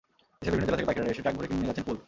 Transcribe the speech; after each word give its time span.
দেশের 0.39 0.51
বিভিন্ন 0.53 0.65
জেলা 0.67 0.77
থেকে 0.79 0.87
পাইকারেরা 0.89 1.13
এসে 1.13 1.21
ট্রাক 1.23 1.35
ভরে 1.37 1.47
কিনে 1.49 1.57
নিয়ে 1.61 1.69
যাচ্ছেন 1.69 1.85
কুল। 1.87 1.97